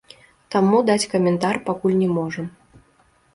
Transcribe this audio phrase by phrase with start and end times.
[0.53, 2.45] Таму даць каментар пакуль не можам.